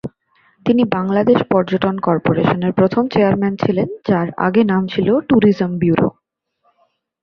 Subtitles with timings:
[0.65, 6.09] তিনি বাংলাদেশ পর্যটন করপোরেশনের প্রথম চেয়ারম্যান ছিলেন, যার আগে নাম ছিল ট্যুরিজম ব্যুরো।